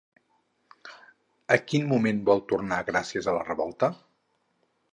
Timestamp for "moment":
1.93-2.23